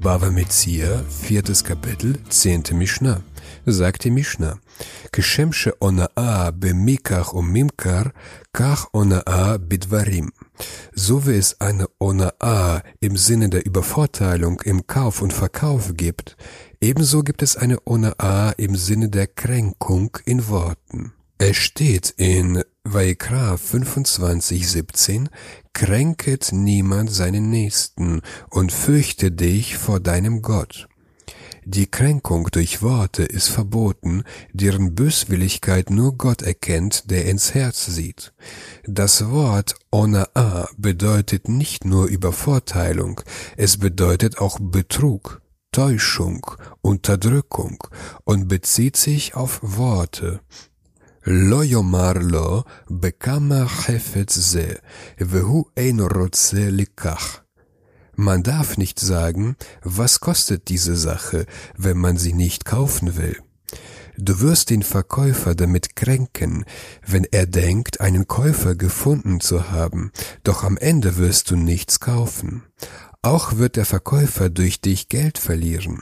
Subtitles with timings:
[0.00, 3.20] Bava Metzia, viertes Kapitel, zehnte Mishnah.
[3.66, 4.58] Sagt die Mishnah,
[5.10, 8.12] Keshemshe onaa bemikach um mimkar,
[8.52, 10.30] kach onaa bidvarim.
[10.94, 16.36] So wie es eine onaa im Sinne der Übervorteilung im Kauf und Verkauf gibt,
[16.80, 21.12] ebenso gibt es eine onaa im Sinne der Kränkung in Worten.
[21.40, 25.28] Es steht in Vaikra 25,17,
[25.72, 30.88] kränket niemand seinen Nächsten und fürchte dich vor deinem Gott.
[31.64, 38.32] Die Kränkung durch Worte ist verboten, deren Böswilligkeit nur Gott erkennt, der ins Herz sieht.
[38.84, 43.20] Das Wort Ona'a bedeutet nicht nur Übervorteilung,
[43.56, 46.44] es bedeutet auch Betrug, Täuschung,
[46.80, 47.84] Unterdrückung
[48.24, 50.40] und bezieht sich auf Worte.
[51.27, 54.73] לא יאמר לו בכמה חפץ זה,
[55.19, 57.39] והוא אינו רוצה לכך.
[58.15, 63.37] Man darf nicht sagen, was kostet diese Sache, wenn man sie nicht kaufen will.
[64.17, 66.65] Du wirst den Verkäufer damit kränken,
[67.07, 70.11] wenn er denkt, einen Käufer gefunden zu haben,
[70.43, 72.63] doch am Ende wirst du nichts kaufen.
[73.25, 76.01] Auch wird der Verkäufer durch dich Geld verlieren.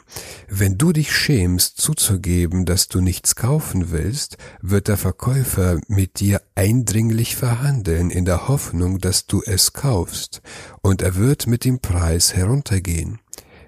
[0.50, 6.42] Wenn du dich schämst zuzugeben, dass du nichts kaufen willst, wird der Verkäufer mit dir
[6.56, 10.42] eindringlich verhandeln in der Hoffnung, dass du es kaufst,
[10.82, 13.20] und er wird mit dem Preis heruntergehen,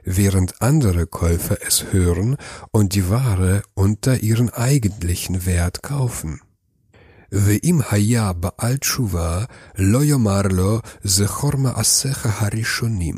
[0.04, 2.38] während andere Käufer es hören
[2.72, 6.42] und die Ware unter ihren eigentlichen Wert kaufen.
[7.36, 9.44] ואם היה בעל תשובה,
[9.78, 13.16] לא יאמר לו, זכור מעשיך הראשונים.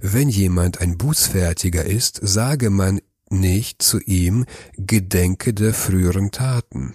[0.00, 3.00] Wenn jemand ein Bußfertiger ist, sage man
[3.30, 4.44] nicht zu ihm,
[4.76, 6.94] gedenke der früheren Taten.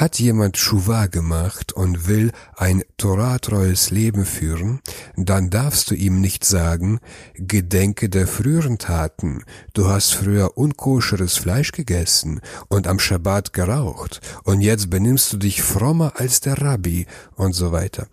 [0.00, 4.80] Hat jemand Schuwa gemacht und will ein Toratreues Leben führen,
[5.14, 7.00] dann darfst du ihm nicht sagen,
[7.34, 14.62] gedenke der früheren Taten, du hast früher unkoscheres Fleisch gegessen und am Schabbat geraucht und
[14.62, 18.06] jetzt benimmst du dich frommer als der Rabbi und so weiter.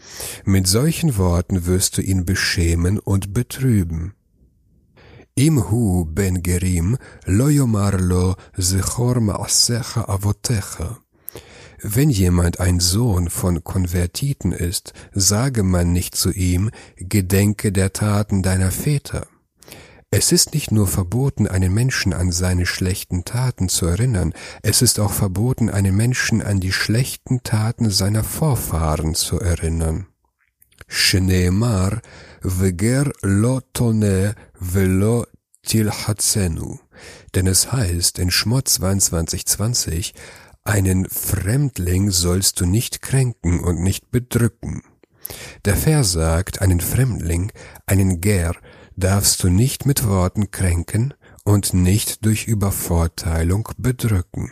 [0.44, 4.14] Mit solchen Worten wirst du ihn beschämen und betrüben.
[5.36, 9.22] Imhu ben Gerim lo yomar lo zechor
[10.10, 11.07] avotecha.
[11.82, 18.42] Wenn jemand ein Sohn von Konvertiten ist, sage man nicht zu ihm, gedenke der Taten
[18.42, 19.28] deiner Väter.
[20.10, 24.34] Es ist nicht nur verboten, einen Menschen an seine schlechten Taten zu erinnern,
[24.64, 30.08] es ist auch verboten, einen Menschen an die schlechten Taten seiner Vorfahren zu erinnern.
[30.88, 32.02] Schneemar
[32.42, 35.26] veger lotone velo
[35.64, 36.80] tilhatsenu.
[37.36, 40.14] Denn es heißt in Schmott 2220,
[40.68, 44.84] einen Fremdling sollst du nicht kränken und nicht bedrücken.
[45.66, 47.52] Der Vers sagt, einen Fremdling,
[47.86, 48.54] einen Ger,
[48.96, 51.14] darfst du nicht mit Worten kränken
[51.44, 54.52] und nicht durch Übervorteilung bedrücken.